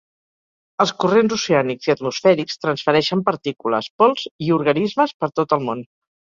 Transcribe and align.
Els 0.85 0.93
corrents 1.01 1.35
oceànics 1.35 1.89
i 1.89 1.93
atmosfèrics 1.95 2.57
transfereixen 2.63 3.21
partícules, 3.29 3.91
pols 4.03 4.25
i 4.47 4.49
organismes 4.57 5.15
per 5.21 5.31
tot 5.43 5.57
el 5.61 5.65
món. 5.69 5.87